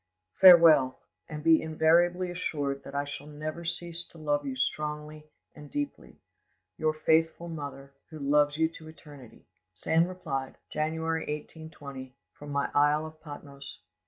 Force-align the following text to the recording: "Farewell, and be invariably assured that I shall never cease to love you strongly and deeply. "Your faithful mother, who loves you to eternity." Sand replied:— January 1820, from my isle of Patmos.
"Farewell, 0.39 0.97
and 1.29 1.43
be 1.43 1.61
invariably 1.61 2.31
assured 2.31 2.83
that 2.83 2.95
I 2.95 3.03
shall 3.05 3.27
never 3.27 3.63
cease 3.63 4.03
to 4.07 4.17
love 4.17 4.47
you 4.47 4.55
strongly 4.55 5.27
and 5.53 5.69
deeply. 5.69 6.15
"Your 6.75 6.91
faithful 6.91 7.47
mother, 7.47 7.93
who 8.09 8.17
loves 8.17 8.57
you 8.57 8.67
to 8.79 8.87
eternity." 8.87 9.45
Sand 9.73 10.09
replied:— 10.09 10.57
January 10.71 11.21
1820, 11.25 12.15
from 12.33 12.49
my 12.49 12.71
isle 12.73 13.05
of 13.05 13.21
Patmos. 13.21 13.81